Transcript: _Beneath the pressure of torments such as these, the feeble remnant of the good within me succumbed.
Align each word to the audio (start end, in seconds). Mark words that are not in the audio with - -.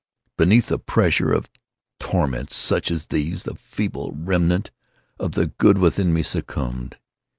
_Beneath 0.35 0.69
the 0.69 0.79
pressure 0.79 1.31
of 1.31 1.47
torments 1.99 2.55
such 2.55 2.89
as 2.89 3.05
these, 3.05 3.43
the 3.43 3.53
feeble 3.53 4.11
remnant 4.15 4.71
of 5.19 5.33
the 5.33 5.45
good 5.45 5.77
within 5.77 6.11
me 6.11 6.23
succumbed. 6.23 6.97